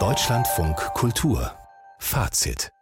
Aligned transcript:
Deutschlandfunk 0.00 0.76
Kultur. 0.94 1.54
Fazit. 2.00 2.72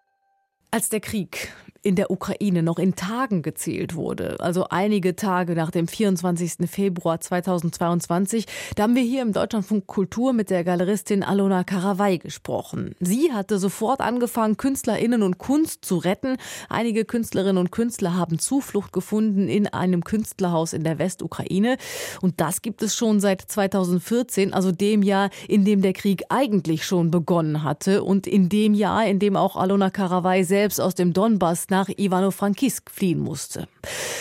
Als 0.70 0.88
der 0.88 1.00
Krieg 1.00 1.52
in 1.82 1.96
der 1.96 2.10
Ukraine 2.10 2.62
noch 2.62 2.78
in 2.78 2.94
Tagen 2.94 3.42
gezählt 3.42 3.96
wurde, 3.96 4.36
also 4.38 4.66
einige 4.70 5.16
Tage 5.16 5.54
nach 5.54 5.70
dem 5.70 5.88
24. 5.88 6.70
Februar 6.70 7.20
2022, 7.20 8.46
da 8.76 8.84
haben 8.84 8.94
wir 8.94 9.02
hier 9.02 9.22
im 9.22 9.32
Deutschlandfunk 9.32 9.86
Kultur 9.86 10.32
mit 10.32 10.50
der 10.50 10.62
Galeristin 10.62 11.24
Alona 11.24 11.64
Karawai 11.64 12.18
gesprochen. 12.18 12.94
Sie 13.00 13.32
hatte 13.32 13.58
sofort 13.58 14.00
angefangen, 14.00 14.56
KünstlerInnen 14.56 15.22
und 15.22 15.38
Kunst 15.38 15.84
zu 15.84 15.96
retten. 15.96 16.36
Einige 16.68 17.04
Künstlerinnen 17.04 17.58
und 17.58 17.72
Künstler 17.72 18.16
haben 18.16 18.38
Zuflucht 18.38 18.92
gefunden 18.92 19.48
in 19.48 19.66
einem 19.66 20.04
Künstlerhaus 20.04 20.72
in 20.72 20.84
der 20.84 20.98
Westukraine. 20.98 21.76
Und 22.20 22.40
das 22.40 22.62
gibt 22.62 22.82
es 22.82 22.94
schon 22.94 23.18
seit 23.18 23.42
2014, 23.42 24.54
also 24.54 24.70
dem 24.70 25.02
Jahr, 25.02 25.30
in 25.48 25.64
dem 25.64 25.82
der 25.82 25.94
Krieg 25.94 26.22
eigentlich 26.28 26.84
schon 26.84 27.10
begonnen 27.10 27.64
hatte 27.64 28.04
und 28.04 28.28
in 28.28 28.48
dem 28.48 28.74
Jahr, 28.74 29.04
in 29.06 29.18
dem 29.18 29.36
auch 29.36 29.56
Alona 29.56 29.90
Karawai 29.90 30.44
selbst 30.44 30.80
aus 30.80 30.94
dem 30.94 31.12
Donbass 31.12 31.66
nach 31.72 31.88
Ivano-Frankisk 31.88 32.90
fliehen 32.90 33.18
musste. 33.18 33.66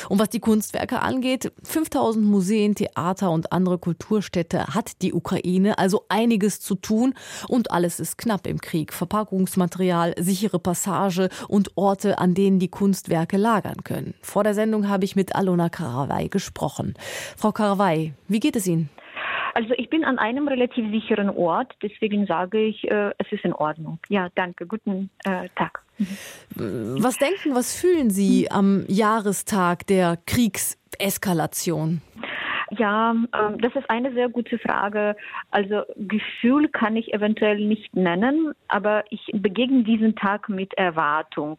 Und 0.10 0.18
was 0.20 0.30
die 0.30 0.40
Kunstwerke 0.40 1.02
angeht, 1.02 1.52
5000 1.64 2.26
Museen, 2.26 2.74
Theater 2.74 3.30
und 3.30 3.52
andere 3.52 3.78
Kulturstädte 3.78 4.68
hat 4.68 5.02
die 5.02 5.14
Ukraine 5.14 5.78
also 5.78 6.06
einiges 6.10 6.62
zu 6.62 6.76
tun 6.76 7.14
und 7.48 7.72
alles 7.72 8.00
ist 8.00 8.18
knapp 8.18 8.48
im 8.48 8.62
Krieg. 8.62 8.94
Verpackungsmaterial, 8.94 10.16
sichere 10.18 10.60
Passage 10.60 11.30
und 11.48 11.76
Orte, 11.76 12.18
an 12.18 12.34
denen 12.34 12.60
die 12.60 12.70
Kunstwerke 12.70 13.38
lagern 13.38 13.84
können. 13.84 14.14
Vor 14.22 14.44
der 14.44 14.54
Sendung 14.54 14.88
habe 14.88 15.06
ich 15.06 15.16
mit 15.16 15.36
Alona 15.36 15.70
Karawai 15.70 16.28
gesprochen. 16.28 16.96
Frau 17.36 17.52
Karawai, 17.52 18.14
wie 18.28 18.40
geht 18.40 18.56
es 18.56 18.66
Ihnen? 18.66 18.90
Also 19.54 19.74
ich 19.78 19.90
bin 19.90 20.04
an 20.04 20.18
einem 20.18 20.48
relativ 20.48 20.90
sicheren 20.92 21.30
Ort, 21.30 21.74
deswegen 21.82 22.26
sage 22.26 22.60
ich, 22.60 22.90
äh, 22.90 23.12
es 23.18 23.32
ist 23.32 23.44
in 23.44 23.54
Ordnung. 23.54 24.00
Ja, 24.10 24.30
danke. 24.36 24.66
Guten 24.66 25.10
äh, 25.26 25.50
Tag. 25.56 25.84
Was 26.56 27.18
denken, 27.18 27.54
was 27.54 27.80
fühlen 27.80 28.10
Sie 28.10 28.50
am 28.50 28.86
Jahrestag 28.88 29.86
der 29.88 30.18
Kriegseskalation? 30.26 32.02
Ja, 32.78 33.12
ähm, 33.12 33.58
das 33.60 33.76
ist 33.76 33.90
eine 33.90 34.14
sehr 34.14 34.30
gute 34.30 34.58
Frage. 34.58 35.18
Also 35.52 35.84
Gefühl 35.98 36.70
kann 36.70 36.96
ich 36.96 37.14
eventuell 37.14 37.60
nicht 37.60 37.94
nennen, 37.94 38.54
aber 38.70 39.04
ich 39.10 39.30
begegne 39.34 39.84
diesen 39.84 40.16
Tag 40.16 40.48
mit 40.48 40.74
Erwartung, 40.76 41.58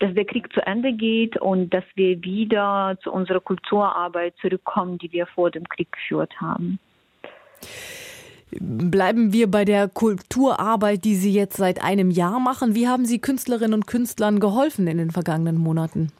dass 0.00 0.12
der 0.12 0.26
Krieg 0.26 0.52
zu 0.52 0.60
Ende 0.66 0.92
geht 0.92 1.38
und 1.38 1.72
dass 1.72 1.84
wir 1.94 2.22
wieder 2.22 2.98
zu 3.02 3.10
unserer 3.10 3.40
Kulturarbeit 3.40 4.34
zurückkommen, 4.42 4.98
die 4.98 5.10
wir 5.12 5.26
vor 5.26 5.50
dem 5.50 5.66
Krieg 5.66 5.90
geführt 5.92 6.38
haben. 6.38 6.78
Bleiben 8.60 9.32
wir 9.32 9.50
bei 9.50 9.64
der 9.64 9.88
Kulturarbeit, 9.88 11.04
die 11.04 11.16
Sie 11.16 11.32
jetzt 11.32 11.56
seit 11.56 11.82
einem 11.82 12.10
Jahr 12.10 12.38
machen. 12.38 12.74
Wie 12.74 12.86
haben 12.86 13.04
Sie 13.04 13.18
Künstlerinnen 13.18 13.74
und 13.74 13.86
Künstlern 13.86 14.38
geholfen 14.38 14.86
in 14.86 14.98
den 14.98 15.10
vergangenen 15.10 15.58
Monaten? 15.58 16.12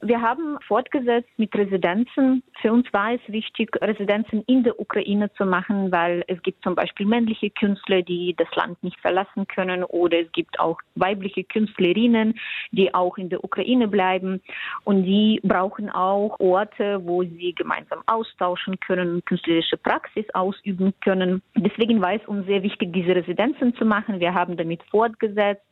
Wir 0.00 0.20
haben 0.20 0.58
fortgesetzt 0.66 1.30
mit 1.36 1.54
Residenzen. 1.54 2.42
Für 2.60 2.72
uns 2.72 2.90
war 2.92 3.12
es 3.12 3.20
wichtig, 3.28 3.70
Residenzen 3.80 4.42
in 4.46 4.62
der 4.62 4.78
Ukraine 4.80 5.32
zu 5.34 5.44
machen, 5.44 5.92
weil 5.92 6.24
es 6.26 6.42
gibt 6.42 6.62
zum 6.62 6.74
Beispiel 6.74 7.06
männliche 7.06 7.50
Künstler, 7.50 8.02
die 8.02 8.34
das 8.36 8.48
Land 8.54 8.82
nicht 8.82 8.98
verlassen 9.00 9.46
können 9.46 9.84
oder 9.84 10.20
es 10.20 10.32
gibt 10.32 10.58
auch 10.58 10.78
weibliche 10.94 11.44
Künstlerinnen, 11.44 12.38
die 12.70 12.94
auch 12.94 13.18
in 13.18 13.28
der 13.28 13.44
Ukraine 13.44 13.88
bleiben 13.88 14.40
und 14.84 15.04
die 15.04 15.40
brauchen 15.42 15.90
auch 15.90 16.38
Orte, 16.40 17.00
wo 17.04 17.22
sie 17.22 17.54
gemeinsam 17.54 18.02
austauschen 18.06 18.78
können 18.80 19.24
künstlerische 19.24 19.76
Praxis 19.76 20.24
ausüben 20.34 20.94
können. 21.00 21.42
Deswegen 21.54 22.00
war 22.00 22.14
es 22.14 22.26
uns 22.26 22.46
sehr 22.46 22.62
wichtig, 22.62 22.92
diese 22.92 23.14
Residenzen 23.14 23.74
zu 23.74 23.84
machen. 23.84 24.20
Wir 24.20 24.34
haben 24.34 24.56
damit 24.56 24.82
fortgesetzt. 24.84 25.62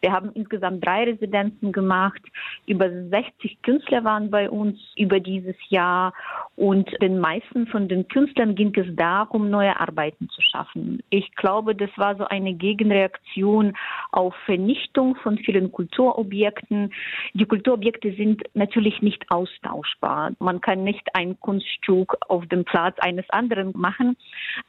Wir 0.00 0.12
haben 0.12 0.30
insgesamt 0.34 0.84
drei 0.84 1.04
Residenzen 1.04 1.72
gemacht, 1.72 2.20
über 2.66 2.90
60 2.90 3.62
Künstler 3.62 3.74
Künstler 3.74 4.04
waren 4.04 4.30
bei 4.30 4.48
uns 4.50 4.78
über 4.96 5.20
dieses 5.20 5.56
Jahr 5.68 6.12
und 6.56 6.88
den 7.02 7.18
meisten 7.18 7.66
von 7.66 7.88
den 7.88 8.06
Künstlern 8.08 8.54
ging 8.54 8.72
es 8.76 8.86
darum, 8.94 9.50
neue 9.50 9.78
Arbeiten 9.80 10.28
zu 10.28 10.40
schaffen. 10.40 11.02
Ich 11.10 11.34
glaube, 11.34 11.74
das 11.74 11.90
war 11.96 12.16
so 12.16 12.24
eine 12.24 12.54
Gegenreaktion 12.54 13.76
auf 14.12 14.34
Vernichtung 14.46 15.16
von 15.16 15.36
vielen 15.38 15.72
Kulturobjekten. 15.72 16.92
Die 17.32 17.44
Kulturobjekte 17.44 18.14
sind 18.14 18.42
natürlich 18.54 19.02
nicht 19.02 19.24
austauschbar. 19.30 20.32
Man 20.38 20.60
kann 20.60 20.84
nicht 20.84 21.08
ein 21.14 21.38
Kunststück 21.40 22.16
auf 22.28 22.46
dem 22.46 22.64
Platz 22.64 22.96
eines 23.00 23.28
anderen 23.30 23.72
machen, 23.74 24.16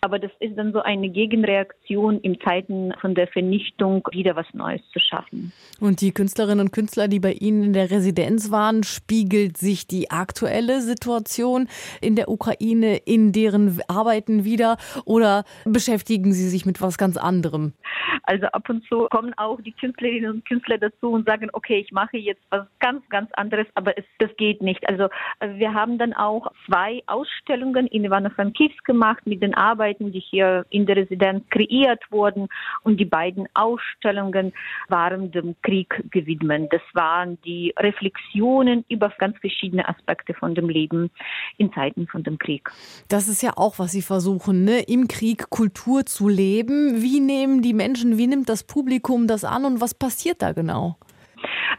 aber 0.01 0.17
das 0.17 0.31
ist 0.39 0.57
dann 0.57 0.73
so 0.73 0.81
eine 0.81 1.09
Gegenreaktion 1.09 2.19
in 2.21 2.39
Zeiten 2.41 2.93
von 2.99 3.13
der 3.13 3.27
Vernichtung, 3.27 4.07
wieder 4.11 4.35
was 4.35 4.47
Neues 4.53 4.81
zu 4.91 4.99
schaffen. 4.99 5.51
Und 5.79 6.01
die 6.01 6.11
Künstlerinnen 6.11 6.65
und 6.65 6.71
Künstler, 6.71 7.07
die 7.07 7.19
bei 7.19 7.33
Ihnen 7.33 7.63
in 7.63 7.73
der 7.73 7.91
Residenz 7.91 8.49
waren, 8.49 8.83
spiegelt 8.83 9.57
sich 9.57 9.85
die 9.85 10.09
aktuelle 10.09 10.81
Situation 10.81 11.67
in 12.01 12.15
der 12.15 12.29
Ukraine 12.29 12.97
in 12.97 13.31
deren 13.31 13.81
Arbeiten 13.87 14.45
wieder 14.45 14.77
oder 15.05 15.43
beschäftigen 15.65 16.33
Sie 16.33 16.49
sich 16.49 16.65
mit 16.65 16.81
was 16.81 16.97
ganz 16.97 17.17
anderem? 17.17 17.73
Also 18.23 18.47
ab 18.47 18.69
und 18.69 18.83
zu 18.85 19.07
kommen 19.11 19.33
auch 19.37 19.61
die 19.61 19.71
Künstlerinnen 19.71 20.31
und 20.31 20.45
Künstler 20.45 20.77
dazu 20.77 21.11
und 21.11 21.27
sagen, 21.27 21.49
okay, 21.53 21.77
ich 21.77 21.91
mache 21.91 22.17
jetzt 22.17 22.41
was 22.49 22.65
ganz, 22.79 23.07
ganz 23.09 23.31
anderes, 23.33 23.67
aber 23.75 23.97
es, 23.97 24.05
das 24.19 24.35
geht 24.37 24.61
nicht. 24.61 24.87
Also 24.89 25.09
wir 25.41 25.73
haben 25.73 25.97
dann 25.97 26.13
auch 26.13 26.51
zwei 26.65 27.03
Ausstellungen 27.05 27.87
in 27.87 28.03
Ivano-Frankivsk 28.03 28.83
gemacht 28.83 29.25
mit 29.25 29.43
den 29.43 29.53
Arbeiten, 29.53 30.11
die 30.11 30.19
hier 30.19 30.65
in 30.69 30.85
der 30.85 30.95
Residenz 30.95 31.43
kreiert 31.49 32.03
wurden 32.09 32.47
und 32.83 32.99
die 32.99 33.05
beiden 33.05 33.47
Ausstellungen 33.53 34.53
waren 34.87 35.31
dem 35.31 35.55
Krieg 35.61 36.03
gewidmet. 36.11 36.73
Das 36.73 36.81
waren 36.93 37.39
die 37.43 37.73
Reflexionen 37.77 38.85
über 38.89 39.11
ganz 39.17 39.37
verschiedene 39.37 39.87
Aspekte 39.87 40.33
von 40.33 40.55
dem 40.55 40.69
Leben 40.69 41.11
in 41.65 41.73
Zeiten 41.73 42.07
von 42.07 42.23
dem 42.23 42.37
Krieg. 42.37 42.69
Das 43.07 43.27
ist 43.27 43.41
ja 43.41 43.53
auch, 43.55 43.79
was 43.79 43.91
Sie 43.91 44.01
versuchen, 44.01 44.63
ne? 44.63 44.81
im 44.81 45.07
Krieg 45.07 45.49
Kultur 45.49 46.05
zu 46.05 46.27
leben. 46.27 47.01
Wie 47.01 47.19
nehmen 47.19 47.61
die 47.61 47.73
Menschen, 47.73 48.17
wie 48.17 48.27
nimmt 48.27 48.49
das 48.49 48.63
Publikum 48.63 49.27
das 49.27 49.43
an 49.43 49.65
und 49.65 49.81
was 49.81 49.93
passiert 49.93 50.41
da 50.41 50.53
genau? 50.53 50.97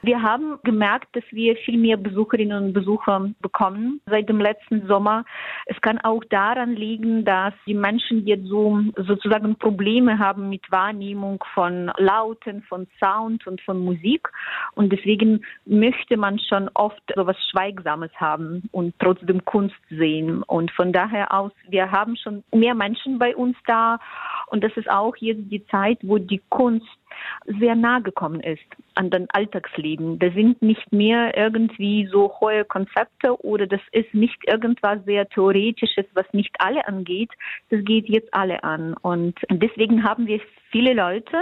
Wir 0.07 0.23
haben 0.23 0.61
gemerkt, 0.63 1.17
dass 1.17 1.25
wir 1.33 1.57
viel 1.57 1.77
mehr 1.77 1.97
Besucherinnen 1.97 2.67
und 2.67 2.73
Besucher 2.73 3.29
bekommen 3.41 4.01
seit 4.09 4.29
dem 4.29 4.41
letzten 4.41 4.87
Sommer. 4.87 5.25
Es 5.65 5.81
kann 5.81 5.99
auch 5.99 6.23
daran 6.31 6.77
liegen, 6.77 7.25
dass 7.25 7.53
die 7.67 7.75
Menschen 7.75 8.25
jetzt 8.25 8.47
so 8.47 8.79
sozusagen 8.97 9.57
Probleme 9.57 10.21
haben 10.21 10.49
mit 10.49 10.71
Wahrnehmung 10.71 11.43
von 11.55 11.91
Lauten, 11.97 12.63
von 12.63 12.87
Sound 13.03 13.49
und 13.49 13.61
von 13.63 13.81
Musik. 13.81 14.29
Und 14.77 14.93
deswegen 14.93 15.45
möchte 15.65 16.17
man 16.17 16.39
schon 16.39 16.71
oft 16.75 17.03
so 17.13 17.23
etwas 17.23 17.37
Schweigsames 17.51 18.13
haben 18.15 18.69
und 18.71 18.95
trotzdem 19.01 19.45
Kunst 19.45 19.75
sehen. 19.91 20.45
Und 20.45 20.71
von 20.71 20.93
daher 20.93 21.35
aus, 21.35 21.51
wir 21.69 21.91
haben 21.91 22.15
schon 22.15 22.45
mehr 22.55 22.77
Menschen 22.77 23.19
bei 23.19 23.35
uns 23.35 23.57
da. 23.67 23.99
Und 24.47 24.63
das 24.63 24.73
ist 24.77 24.89
auch 24.89 25.17
jetzt 25.17 25.51
die 25.51 25.67
Zeit, 25.67 25.99
wo 26.03 26.19
die 26.19 26.41
Kunst 26.51 26.87
sehr 27.47 27.75
nah 27.75 27.99
gekommen 27.99 28.41
ist 28.41 28.65
an 28.95 29.11
den 29.11 29.27
Alltagsleben. 29.31 30.19
Das 30.19 30.35
sind 30.35 30.61
nicht 30.63 30.93
mehr 30.93 31.37
irgendwie 31.37 32.09
so 32.11 32.33
hohe 32.41 32.65
Konzepte 32.65 33.41
oder 33.45 33.67
das 33.67 33.81
ist 33.93 34.13
nicht 34.15 34.39
irgendwas 34.47 35.05
sehr 35.05 35.29
Theoretisches, 35.29 36.07
was 36.15 36.27
nicht 36.33 36.55
alle 36.59 36.87
angeht. 36.87 37.31
Das 37.71 37.85
geht 37.85 38.09
jetzt 38.09 38.33
alle 38.33 38.63
an. 38.65 38.95
Und 39.03 39.39
deswegen 39.51 40.05
haben 40.05 40.27
wir 40.27 40.41
viele 40.71 40.95
Leute 40.95 41.37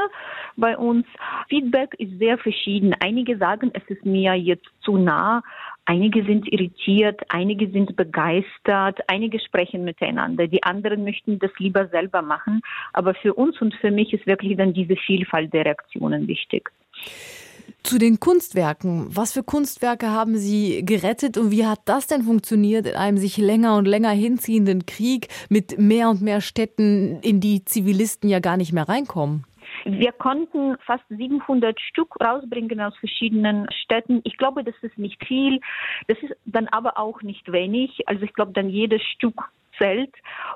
bei 0.56 0.76
uns. 0.76 1.06
Feedback 1.48 1.94
ist 1.98 2.18
sehr 2.18 2.38
verschieden. 2.38 2.94
Einige 3.00 3.36
sagen, 3.36 3.70
es 3.74 3.82
ist 3.88 4.04
mir 4.04 4.34
jetzt 4.34 4.68
zu 4.82 4.96
nah. 4.96 5.42
Einige 5.86 6.24
sind 6.24 6.50
irritiert, 6.50 7.20
einige 7.28 7.70
sind 7.70 7.94
begeistert, 7.94 9.00
einige 9.06 9.38
sprechen 9.38 9.84
miteinander, 9.84 10.46
die 10.46 10.62
anderen 10.62 11.04
möchten 11.04 11.38
das 11.38 11.50
lieber 11.58 11.88
selber 11.88 12.22
machen. 12.22 12.62
Aber 12.92 13.14
für 13.14 13.34
uns 13.34 13.60
und 13.60 13.74
für 13.74 13.90
mich 13.90 14.12
ist 14.12 14.26
wirklich 14.26 14.56
dann 14.56 14.72
diese 14.72 14.96
Vielfalt 14.96 15.52
der 15.52 15.66
Reaktionen 15.66 16.26
wichtig. 16.26 16.70
Zu 17.82 17.98
den 17.98 18.18
Kunstwerken. 18.18 19.08
Was 19.10 19.34
für 19.34 19.42
Kunstwerke 19.42 20.10
haben 20.10 20.38
Sie 20.38 20.82
gerettet 20.86 21.36
und 21.36 21.50
wie 21.50 21.66
hat 21.66 21.80
das 21.84 22.06
denn 22.06 22.22
funktioniert 22.22 22.86
in 22.86 22.94
einem 22.94 23.18
sich 23.18 23.36
länger 23.36 23.76
und 23.76 23.84
länger 23.84 24.10
hinziehenden 24.10 24.86
Krieg 24.86 25.28
mit 25.50 25.78
mehr 25.78 26.08
und 26.08 26.22
mehr 26.22 26.40
Städten, 26.40 27.20
in 27.20 27.40
die 27.40 27.64
Zivilisten 27.66 28.30
ja 28.30 28.40
gar 28.40 28.56
nicht 28.56 28.72
mehr 28.72 28.88
reinkommen? 28.88 29.44
Wir 29.84 30.12
konnten 30.12 30.76
fast 30.86 31.04
700 31.08 31.78
Stück 31.78 32.16
rausbringen 32.20 32.80
aus 32.80 32.96
verschiedenen 32.96 33.66
Städten. 33.70 34.20
Ich 34.24 34.38
glaube, 34.38 34.64
das 34.64 34.74
ist 34.80 34.96
nicht 34.98 35.22
viel. 35.26 35.60
Das 36.08 36.18
ist 36.22 36.34
dann 36.46 36.68
aber 36.68 36.98
auch 36.98 37.22
nicht 37.22 37.52
wenig. 37.52 38.08
Also 38.08 38.22
ich 38.22 38.32
glaube, 38.32 38.52
dann 38.52 38.70
jedes 38.70 39.02
Stück 39.02 39.50
zählt. 39.78 40.14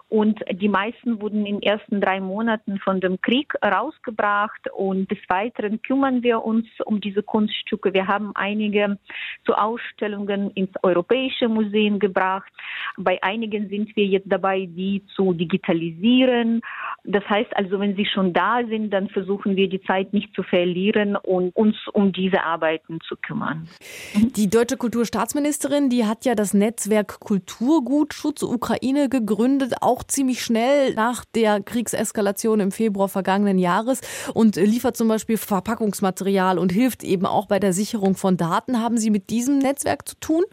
Und 0.09 0.41
die 0.51 0.69
meisten 0.69 1.21
wurden 1.21 1.45
in 1.47 1.61
den 1.61 1.63
ersten 1.63 2.01
drei 2.01 2.21
Monaten 2.21 2.79
von 2.79 3.01
dem 3.01 3.21
Krieg 3.21 3.53
rausgebracht. 3.65 4.71
Und 4.75 5.11
des 5.11 5.19
Weiteren 5.29 5.83
kümmern 5.83 6.23
wir 6.23 6.45
uns 6.45 6.67
um 6.85 7.01
diese 7.01 7.23
Kunststücke. 7.23 7.93
Wir 7.93 8.07
haben 8.07 8.33
einige 8.35 8.99
zu 9.45 9.55
Ausstellungen 9.55 10.51
ins 10.53 10.73
Europäische 10.83 11.49
Museum 11.49 11.99
gebracht. 11.99 12.53
Bei 12.97 13.23
einigen 13.23 13.69
sind 13.69 13.95
wir 13.97 14.07
jetzt 14.07 14.31
dabei, 14.31 14.67
die 14.67 15.03
zu 15.15 15.33
digitalisieren. 15.33 16.61
Das 17.05 17.25
heißt 17.29 17.57
also, 17.57 17.81
wenn 17.81 17.97
sie 17.97 18.07
schon 18.07 18.33
da 18.33 18.61
sind, 18.69 18.91
dann 18.91 19.09
versuchen 19.09 19.57
wir 19.57 19.69
die 19.69 19.81
Zeit 19.83 20.13
nicht 20.13 20.35
zu 20.35 20.43
verlieren 20.43 21.17
und 21.17 21.55
uns 21.57 21.77
um 21.93 22.13
diese 22.13 22.45
Arbeiten 22.45 23.01
zu 23.07 23.17
kümmern. 23.17 23.69
Die 24.15 24.49
deutsche 24.49 24.77
Kulturstaatsministerin, 24.77 25.89
die 25.89 26.05
hat 26.05 26.25
ja 26.25 26.35
das 26.35 26.55
Netzwerk 26.55 27.21
Kulturgutschutz 27.21 28.43
Ukraine 28.43 29.08
gegründet, 29.09 29.75
auch 29.81 30.03
ziemlich 30.05 30.43
schnell 30.43 30.95
nach 30.95 31.25
der 31.35 31.61
Kriegseskalation 31.63 32.61
im 32.61 32.73
Februar 32.73 33.09
vergangenen 33.09 33.59
Jahres 33.59 34.01
und 34.35 34.57
liefert 34.57 34.97
zum 34.97 35.09
Beispiel 35.09 35.37
Verpackungsmaterial 35.37 36.59
und 36.59 36.73
hilft 36.73 37.05
eben 37.05 37.27
auch 37.27 37.47
bei 37.47 37.59
der 37.59 37.73
Sicherung 37.73 38.15
von 38.15 38.37
Daten. 38.37 38.81
Haben 38.81 38.99
Sie 38.99 39.11
mit 39.11 39.31
diesem 39.31 39.59
Netzwerk 39.59 40.09
zu 40.09 40.17
tun? 40.21 40.45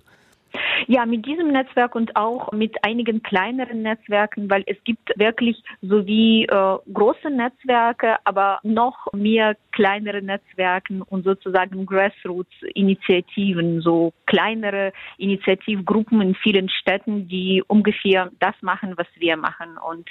Ja, 0.87 1.05
mit 1.05 1.25
diesem 1.25 1.47
Netzwerk 1.49 1.95
und 1.95 2.15
auch 2.15 2.51
mit 2.51 2.75
einigen 2.83 3.23
kleineren 3.23 3.81
Netzwerken, 3.81 4.49
weil 4.49 4.63
es 4.67 4.77
gibt 4.83 5.17
wirklich 5.17 5.61
sowie 5.81 6.45
äh, 6.45 6.77
große 6.93 7.29
Netzwerke, 7.29 8.17
aber 8.23 8.59
noch 8.63 9.11
mehr 9.13 9.55
kleinere 9.71 10.21
Netzwerken 10.21 11.01
und 11.01 11.23
sozusagen 11.23 11.85
Grassroots-Initiativen, 11.85 13.81
so 13.81 14.13
kleinere 14.25 14.93
Initiativgruppen 15.17 16.21
in 16.21 16.35
vielen 16.35 16.69
Städten, 16.69 17.27
die 17.27 17.63
ungefähr 17.67 18.31
das 18.39 18.55
machen, 18.61 18.93
was 18.97 19.07
wir 19.17 19.37
machen. 19.37 19.77
Und 19.77 20.09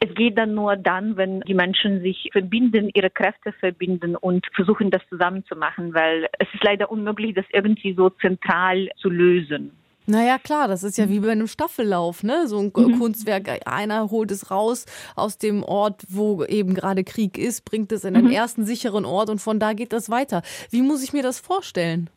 es 0.00 0.14
geht 0.14 0.36
dann 0.36 0.54
nur 0.54 0.76
dann, 0.76 1.16
wenn 1.16 1.40
die 1.40 1.54
Menschen 1.54 2.00
sich 2.02 2.28
verbinden, 2.32 2.90
ihre 2.94 3.10
Kräfte 3.10 3.52
verbinden 3.52 4.16
und 4.16 4.46
versuchen, 4.54 4.90
das 4.90 5.02
zusammen 5.08 5.44
zu 5.46 5.56
machen, 5.56 5.94
weil 5.94 6.28
es 6.38 6.48
ist 6.52 6.62
leider 6.62 6.90
unmöglich, 6.90 7.34
das 7.34 7.46
irgendwie 7.52 7.94
so 7.94 8.10
zentral 8.10 8.90
zu 8.98 9.08
lösen. 9.08 9.72
Naja, 10.08 10.38
klar, 10.38 10.68
das 10.68 10.84
ist 10.84 10.98
ja 10.98 11.08
wie 11.08 11.18
bei 11.18 11.32
einem 11.32 11.48
Staffellauf, 11.48 12.22
ne? 12.22 12.46
So 12.46 12.60
ein 12.60 12.66
mhm. 12.66 12.98
Kunstwerk, 13.00 13.66
einer 13.66 14.10
holt 14.10 14.30
es 14.30 14.52
raus 14.52 14.86
aus 15.16 15.38
dem 15.38 15.64
Ort, 15.64 16.04
wo 16.08 16.44
eben 16.44 16.74
gerade 16.74 17.02
Krieg 17.02 17.36
ist, 17.36 17.64
bringt 17.64 17.90
es 17.90 18.04
in 18.04 18.14
den 18.14 18.26
mhm. 18.26 18.30
ersten 18.30 18.64
sicheren 18.64 19.04
Ort 19.04 19.30
und 19.30 19.40
von 19.40 19.58
da 19.58 19.72
geht 19.72 19.92
das 19.92 20.08
weiter. 20.08 20.42
Wie 20.70 20.82
muss 20.82 21.02
ich 21.02 21.12
mir 21.12 21.24
das 21.24 21.40
vorstellen? 21.40 22.08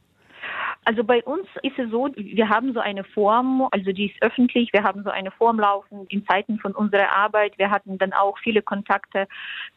Also 0.89 1.03
bei 1.03 1.23
uns 1.23 1.45
ist 1.61 1.77
es 1.77 1.91
so, 1.91 2.09
wir 2.15 2.49
haben 2.49 2.73
so 2.73 2.79
eine 2.79 3.03
Form, 3.03 3.67
also 3.69 3.91
die 3.91 4.07
ist 4.07 4.23
öffentlich, 4.23 4.73
wir 4.73 4.81
haben 4.81 5.03
so 5.03 5.11
eine 5.11 5.29
Form 5.29 5.59
laufen 5.59 6.07
in 6.09 6.25
Zeiten 6.25 6.57
von 6.57 6.71
unserer 6.71 7.11
Arbeit. 7.11 7.55
Wir 7.59 7.69
hatten 7.69 7.99
dann 7.99 8.11
auch 8.11 8.39
viele 8.39 8.63
Kontakte 8.63 9.27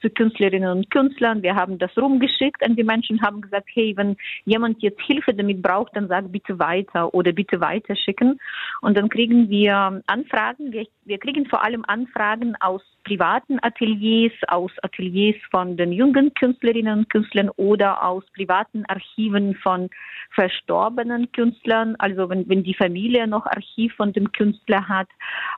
zu 0.01 0.09
Künstlerinnen 0.09 0.71
und 0.71 0.91
Künstlern. 0.91 1.43
Wir 1.43 1.55
haben 1.55 1.77
das 1.77 1.91
rumgeschickt 1.99 2.65
an 2.65 2.77
die 2.77 2.83
Menschen, 2.83 3.21
haben 3.21 3.43
gesagt, 3.43 3.69
hey, 3.75 3.93
wenn 3.95 4.17
jemand 4.47 4.81
jetzt 4.81 5.03
Hilfe 5.03 5.35
damit 5.35 5.61
braucht, 5.61 5.95
dann 5.95 6.09
sag 6.09 6.33
bitte 6.33 6.59
weiter 6.59 7.13
oder 7.13 7.33
bitte 7.33 7.61
weiterschicken. 7.61 8.41
Und 8.81 8.97
dann 8.97 9.11
kriegen 9.11 9.51
wir 9.51 10.03
Anfragen. 10.07 10.73
Wir, 10.73 10.87
wir 11.05 11.19
kriegen 11.19 11.45
vor 11.45 11.63
allem 11.63 11.85
Anfragen 11.87 12.57
aus 12.61 12.81
privaten 13.05 13.59
Ateliers, 13.63 14.33
aus 14.49 14.71
Ateliers 14.83 15.37
von 15.51 15.77
den 15.77 15.93
jungen 15.93 16.33
Künstlerinnen 16.35 17.01
und 17.01 17.11
Künstlern 17.11 17.51
oder 17.57 18.03
aus 18.03 18.25
privaten 18.35 18.87
Archiven 18.87 19.55
von 19.57 19.91
verstorbenen 20.31 21.02
Künstlern. 21.33 21.97
Also 21.99 22.29
wenn, 22.29 22.49
wenn 22.49 22.63
die 22.63 22.75
Familie 22.75 23.27
noch 23.27 23.47
Archiv 23.47 23.95
von 23.95 24.13
dem 24.13 24.33
Künstler 24.33 24.89
hat, 24.89 25.09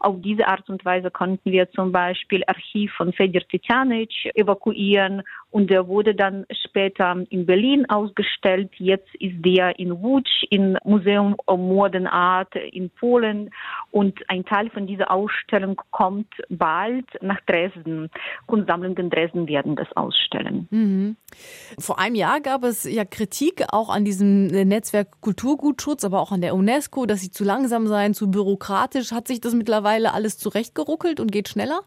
auf 0.01 0.17
diese 0.21 0.47
Art 0.49 0.69
und 0.69 0.85
Weise 0.85 1.11
konnten 1.11 1.51
wir 1.51 1.71
zum 1.71 1.93
Beispiel 1.93 2.43
Archiv 2.47 2.93
von 2.95 3.13
Fedor 3.13 3.43
Titjanic 3.49 4.11
evakuieren 4.35 5.23
und 5.51 5.71
der 5.71 5.87
wurde 5.87 6.15
dann 6.15 6.47
später 6.65 7.17
in 7.31 7.47
Berlin 7.47 7.89
ausgestellt. 7.89 8.73
Jetzt 8.79 9.15
ist 9.21 9.37
der 9.45 9.79
in 9.79 9.93
Łódź 9.93 10.47
im 10.51 10.77
Museum 10.85 11.37
Modern 11.47 12.09
Art 12.09 12.55
in 12.57 12.91
Polen 12.91 13.51
und 13.93 14.19
ein 14.29 14.45
Teil 14.45 14.69
von 14.71 14.87
dieser 14.87 15.13
Ausstellung 15.13 15.81
kommt 15.93 16.33
bald 16.49 17.07
nach 17.21 17.41
Dresden. 17.47 18.11
Kunstsammlungen 18.47 18.97
in 18.97 19.11
Dresden 19.11 19.47
werden 19.47 19.77
das 19.77 19.87
ausstellen. 19.95 20.67
Mhm. 20.71 21.17
Vor 21.79 21.99
einem 22.01 22.17
Jahr 22.17 22.41
gab 22.41 22.65
es 22.65 22.85
ja 22.85 23.05
Kritik 23.05 23.65
auch 23.71 23.91
an 23.91 24.05
diesem 24.05 24.47
Netzwerk 24.47 25.21
Kulturgutschutz, 25.25 26.05
aber 26.05 26.21
auch 26.21 26.33
an 26.33 26.43
der 26.43 26.55
UNESCO, 26.55 27.07
dass 27.07 27.23
sie 27.23 27.31
zu 27.31 27.45
langsam 27.45 27.87
seien, 27.87 28.13
zu 28.13 28.31
bürokratisch. 28.31 29.11
Hat 29.11 29.27
sich 29.27 29.41
das 29.41 29.55
mittlerweile 29.55 30.13
alles 30.13 30.37
zurechtgeruckelt 30.37 31.19
und 31.19 31.33
geht 31.33 31.49
schneller? 31.49 31.81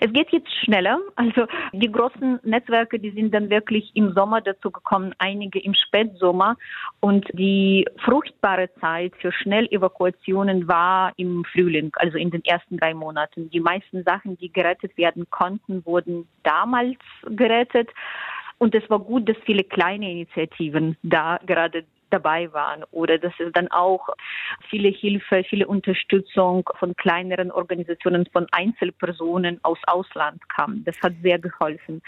Es 0.00 0.12
geht 0.12 0.30
jetzt 0.30 0.50
schneller. 0.64 0.98
Also 1.14 1.46
die 1.72 1.92
großen 1.92 2.40
Netzwerke, 2.42 2.98
die 2.98 3.12
sind 3.12 3.32
dann 3.32 3.48
wirklich 3.48 3.92
im 3.94 4.12
Sommer 4.12 4.40
dazu 4.40 4.72
gekommen, 4.72 5.14
einige 5.18 5.60
im 5.60 5.74
Spätsommer. 5.74 6.56
Und 6.98 7.26
die 7.32 7.86
fruchtbare 8.04 8.70
Zeit 8.80 9.12
für 9.20 9.30
Schnellevakuationen 9.30 10.66
war 10.66 11.12
im 11.16 11.44
Frühling, 11.52 11.92
also 11.94 12.18
in 12.18 12.30
den 12.30 12.44
ersten 12.44 12.78
drei 12.78 12.92
Monaten. 12.92 13.50
Die 13.50 13.60
meisten 13.60 14.02
Sachen, 14.02 14.36
die 14.38 14.52
gerettet 14.52 14.96
werden 14.96 15.30
konnten, 15.30 15.86
wurden 15.86 16.26
damals 16.42 16.98
gerettet. 17.28 17.88
Und 18.58 18.74
es 18.74 18.88
war 18.90 18.98
gut, 18.98 19.28
dass 19.28 19.36
viele 19.44 19.62
kleine 19.62 20.10
Initiativen 20.10 20.96
da 21.02 21.38
gerade 21.46 21.84
dabei 22.10 22.52
waren 22.52 22.84
oder 22.90 23.18
dass 23.18 23.32
es 23.38 23.52
dann 23.52 23.68
auch 23.70 24.08
viele 24.68 24.88
Hilfe, 24.88 25.44
viele 25.48 25.66
Unterstützung 25.66 26.68
von 26.78 26.94
kleineren 26.96 27.50
Organisationen, 27.50 28.26
von 28.32 28.46
Einzelpersonen 28.52 29.58
aus 29.62 29.78
Ausland 29.86 30.48
kam. 30.48 30.84
Das 30.84 30.96
hat 31.02 31.14
sehr 31.22 31.38
geholfen. 31.38 32.02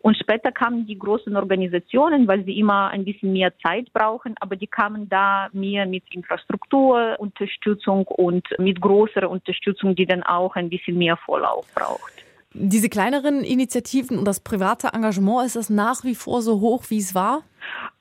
Und 0.00 0.16
später 0.16 0.52
kamen 0.52 0.86
die 0.86 0.98
großen 0.98 1.36
Organisationen, 1.36 2.28
weil 2.28 2.44
sie 2.44 2.58
immer 2.58 2.88
ein 2.88 3.04
bisschen 3.04 3.32
mehr 3.32 3.52
Zeit 3.58 3.92
brauchen, 3.92 4.34
aber 4.40 4.56
die 4.56 4.66
kamen 4.66 5.08
da 5.08 5.48
mehr 5.52 5.86
mit 5.86 6.04
Infrastrukturunterstützung 6.10 8.06
und 8.06 8.46
mit 8.58 8.80
größerer 8.80 9.28
Unterstützung, 9.28 9.94
die 9.94 10.06
dann 10.06 10.22
auch 10.22 10.54
ein 10.56 10.68
bisschen 10.68 10.98
mehr 10.98 11.16
Vorlauf 11.16 11.66
braucht. 11.74 12.12
Diese 12.58 12.88
kleineren 12.88 13.44
Initiativen 13.44 14.18
und 14.18 14.24
das 14.24 14.40
private 14.40 14.88
Engagement, 14.94 15.44
ist 15.44 15.56
das 15.56 15.68
nach 15.68 16.04
wie 16.04 16.14
vor 16.14 16.40
so 16.40 16.60
hoch, 16.60 16.84
wie 16.88 16.98
es 16.98 17.14
war? 17.14 17.42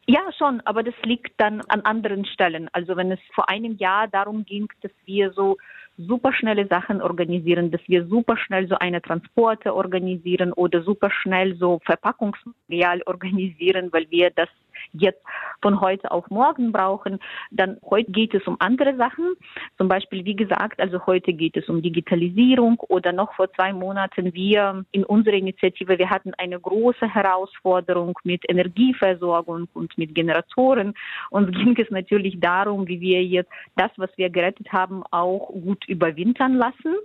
Ja, 0.08 0.22
schon, 0.38 0.62
aber 0.66 0.84
das 0.84 0.94
liegt 1.04 1.34
dann 1.42 1.62
an 1.62 1.82
anderen 1.82 2.26
Stellen. 2.26 2.70
Also 2.74 2.96
wenn 2.96 3.12
es 3.12 3.20
vor 3.34 3.50
einem 3.50 3.76
Jahr 3.78 4.08
darum 4.08 4.46
ging, 4.46 4.68
dass 4.82 4.92
wir 5.06 5.32
so 5.32 5.58
superschnelle 5.98 6.68
Sachen 6.68 7.02
organisieren, 7.02 7.72
dass 7.72 7.82
wir 7.88 8.06
superschnell 8.06 8.68
so 8.68 8.76
eine 8.76 9.02
Transporte 9.02 9.74
organisieren 9.74 10.54
oder 10.54 10.84
superschnell 10.84 11.56
so 11.56 11.80
Verpackungsmaterial 11.86 13.02
organisieren, 13.08 13.92
weil 13.92 14.06
wir 14.12 14.30
das 14.30 14.50
jetzt 14.94 15.22
von 15.62 15.82
heute 15.82 16.12
auf 16.12 16.30
morgen 16.30 16.72
brauchen, 16.72 17.20
dann 17.52 17.78
heute 17.90 18.12
geht 18.12 18.34
es 18.34 18.46
um 18.48 18.58
andere 18.60 18.96
Sachen. 18.98 19.34
Zum 19.78 19.88
Beispiel, 19.88 20.26
wie 20.26 20.36
gesagt, 20.36 20.80
also 20.80 21.06
heute 21.06 21.34
geht 21.34 21.58
es 21.58 21.68
um 21.70 21.82
Digitalisierung 21.82 22.80
oder 22.88 23.12
noch 23.12 23.34
vor 23.36 23.52
zwei 23.54 23.74
Monaten 23.74 24.34
wir 24.34 24.86
in 24.92 25.04
unserer 25.04 25.36
Initiative, 25.36 25.98
wir 25.98 26.10
hatten 26.10 26.34
eine 26.36 26.60
große 26.60 27.08
Herausforderung 27.08 28.18
mit 28.24 28.44
Energieversorgung 28.50 29.68
und 29.74 29.98
mit 29.98 30.16
Generatoren. 30.16 30.94
Uns 31.30 31.52
ging 31.58 31.78
es 31.78 31.90
natürlich 31.90 32.40
darum, 32.40 32.88
wie 32.88 33.00
wir 33.00 33.24
jetzt 33.24 33.52
das, 33.76 33.92
was 33.98 34.10
wir 34.18 34.30
gerettet 34.30 34.72
haben, 34.72 35.04
auch 35.12 35.50
gut 35.50 35.86
überwintern 35.88 36.56
lassen. 36.56 36.96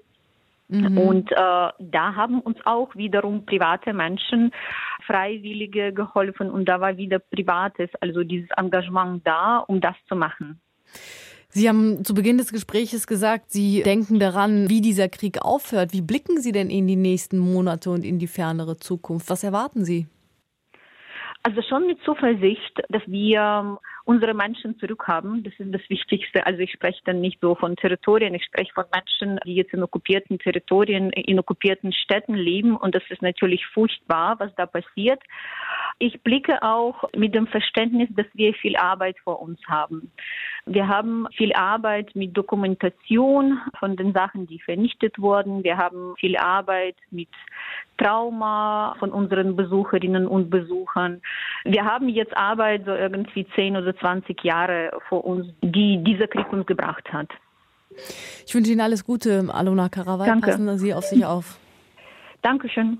Mhm. 0.71 0.99
Und 0.99 1.33
äh, 1.33 1.35
da 1.37 2.15
haben 2.15 2.41
uns 2.41 2.59
auch 2.65 2.95
wiederum 2.95 3.45
private 3.45 3.93
Menschen, 3.93 4.53
Freiwillige 5.07 5.93
geholfen 5.93 6.50
und 6.50 6.67
da 6.69 6.81
war 6.81 6.97
wieder 6.97 7.19
Privates, 7.19 7.91
also 8.00 8.23
dieses 8.23 8.49
Engagement 8.57 9.27
da, 9.27 9.59
um 9.59 9.81
das 9.81 9.97
zu 10.09 10.15
machen. 10.15 10.61
Sie 11.53 11.69
haben 11.69 12.05
zu 12.05 12.15
Beginn 12.15 12.39
des 12.39 12.53
Gesprächs 12.53 13.09
gesagt, 13.09 13.50
Sie 13.50 13.83
denken 13.83 14.21
daran, 14.21 14.69
wie 14.69 14.81
dieser 14.81 15.09
Krieg 15.09 15.43
aufhört. 15.43 15.93
Wie 15.93 16.00
blicken 16.00 16.41
Sie 16.41 16.53
denn 16.53 16.71
in 16.71 16.87
die 16.87 16.95
nächsten 16.95 17.39
Monate 17.39 17.91
und 17.91 18.05
in 18.05 18.21
die 18.21 18.29
fernere 18.29 18.77
Zukunft? 18.77 19.29
Was 19.31 19.43
erwarten 19.43 19.85
Sie? 19.85 20.07
Also 21.43 21.61
schon 21.62 21.89
mit 21.89 21.99
Zuversicht, 22.05 22.81
dass 22.91 23.03
wir 23.07 23.79
unsere 24.04 24.35
Menschen 24.35 24.78
zurückhaben. 24.78 25.42
Das 25.42 25.52
ist 25.59 25.73
das 25.73 25.83
Wichtigste. 25.88 26.47
Also 26.47 26.61
ich 26.61 26.73
spreche 26.73 27.00
dann 27.04 27.21
nicht 27.21 27.38
so 27.40 27.54
von 27.54 27.76
Territorien, 27.76 28.35
ich 28.35 28.45
spreche 28.45 28.73
von 28.73 28.85
Menschen, 28.92 29.40
die 29.45 29.54
jetzt 29.54 29.73
in 29.73 29.83
okkupierten 29.83 30.38
Territorien, 30.38 31.11
in 31.11 31.38
okkupierten 31.38 31.92
Städten 31.92 32.35
leben. 32.35 32.76
Und 32.76 32.95
das 32.95 33.02
ist 33.11 33.23
natürlich 33.23 33.66
furchtbar, 33.66 34.38
was 34.38 34.54
da 34.57 34.66
passiert. 34.66 35.23
Ich 35.99 36.23
blicke 36.23 36.62
auch 36.62 37.04
mit 37.14 37.35
dem 37.35 37.47
Verständnis, 37.47 38.09
dass 38.16 38.26
wir 38.35 38.54
viel 38.54 38.76
Arbeit 38.76 39.16
vor 39.23 39.40
uns 39.42 39.61
haben. 39.66 40.11
Wir 40.66 40.88
haben 40.88 41.26
viel 41.37 41.52
Arbeit 41.52 42.14
mit 42.14 42.37
Dokumentation 42.37 43.61
von 43.78 43.97
den 43.97 44.12
Sachen, 44.12 44.47
die 44.47 44.61
vernichtet 44.61 45.19
wurden. 45.19 45.64
Wir 45.64 45.76
haben 45.76 46.14
viel 46.19 46.37
Arbeit 46.37 46.97
mit 47.11 47.28
Trauma 47.99 48.97
von 48.99 49.11
unseren 49.11 49.57
Besucherinnen 49.57 50.26
und 50.26 50.49
Besuchern. 50.49 50.79
Wir 50.94 51.85
haben 51.85 52.09
jetzt 52.09 52.37
Arbeit 52.37 52.85
so 52.85 52.92
irgendwie 52.92 53.47
10 53.54 53.76
oder 53.76 53.97
20 53.97 54.42
Jahre 54.42 54.90
vor 55.09 55.25
uns, 55.25 55.47
die 55.62 56.02
dieser 56.02 56.26
Krieg 56.26 56.52
uns 56.52 56.66
gebracht 56.66 57.12
hat. 57.12 57.28
Ich 58.47 58.54
wünsche 58.54 58.70
Ihnen 58.70 58.80
alles 58.80 59.04
Gute, 59.04 59.49
Alona 59.52 59.88
Karawai. 59.88 60.26
Danke. 60.26 60.50
Passen 60.50 60.78
Sie 60.78 60.94
auf 60.94 61.04
sich 61.04 61.25
auf. 61.25 61.59
Dankeschön. 62.42 62.99